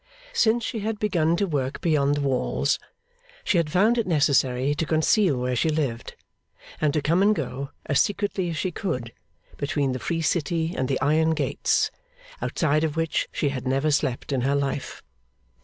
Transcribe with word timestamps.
Since 0.33 0.63
she 0.63 0.79
had 0.79 0.97
begun 0.97 1.35
to 1.37 1.45
work 1.45 1.79
beyond 1.79 2.15
the 2.15 2.21
walls, 2.21 2.79
she 3.43 3.57
had 3.59 3.71
found 3.71 3.99
it 3.99 4.07
necessary 4.07 4.73
to 4.73 4.85
conceal 4.87 5.37
where 5.37 5.55
she 5.55 5.69
lived, 5.69 6.15
and 6.81 6.91
to 6.95 7.03
come 7.03 7.21
and 7.21 7.35
go 7.35 7.69
as 7.85 8.01
secretly 8.01 8.49
as 8.49 8.57
she 8.57 8.71
could, 8.71 9.13
between 9.57 9.91
the 9.91 9.99
free 9.99 10.23
city 10.23 10.73
and 10.75 10.87
the 10.87 10.99
iron 11.01 11.35
gates, 11.35 11.91
outside 12.41 12.83
of 12.83 12.97
which 12.97 13.29
she 13.31 13.49
had 13.49 13.67
never 13.67 13.91
slept 13.91 14.31
in 14.31 14.41
her 14.41 14.55
life. 14.55 15.03